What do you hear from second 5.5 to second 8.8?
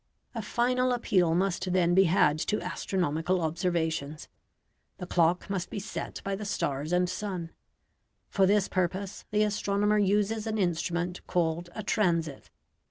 be set by the stars and sun. For this